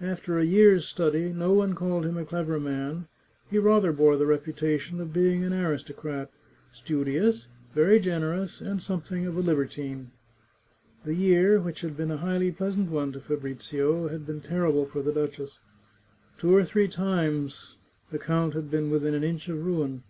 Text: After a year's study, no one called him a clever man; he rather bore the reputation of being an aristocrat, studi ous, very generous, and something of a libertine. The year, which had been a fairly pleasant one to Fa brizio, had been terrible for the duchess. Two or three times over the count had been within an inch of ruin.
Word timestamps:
After 0.00 0.38
a 0.38 0.46
year's 0.46 0.86
study, 0.86 1.30
no 1.30 1.52
one 1.52 1.74
called 1.74 2.06
him 2.06 2.16
a 2.16 2.24
clever 2.24 2.58
man; 2.58 3.06
he 3.50 3.58
rather 3.58 3.92
bore 3.92 4.16
the 4.16 4.24
reputation 4.24 4.98
of 4.98 5.12
being 5.12 5.44
an 5.44 5.52
aristocrat, 5.52 6.30
studi 6.72 7.20
ous, 7.22 7.48
very 7.74 8.00
generous, 8.00 8.62
and 8.62 8.80
something 8.80 9.26
of 9.26 9.36
a 9.36 9.40
libertine. 9.42 10.10
The 11.04 11.12
year, 11.14 11.60
which 11.60 11.82
had 11.82 11.98
been 11.98 12.10
a 12.10 12.16
fairly 12.16 12.50
pleasant 12.50 12.88
one 12.90 13.12
to 13.12 13.20
Fa 13.20 13.36
brizio, 13.36 14.10
had 14.10 14.24
been 14.24 14.40
terrible 14.40 14.86
for 14.86 15.02
the 15.02 15.12
duchess. 15.12 15.58
Two 16.38 16.54
or 16.56 16.64
three 16.64 16.88
times 16.88 17.76
over 18.06 18.16
the 18.16 18.24
count 18.24 18.54
had 18.54 18.70
been 18.70 18.88
within 18.88 19.12
an 19.12 19.22
inch 19.22 19.50
of 19.50 19.62
ruin. 19.62 20.02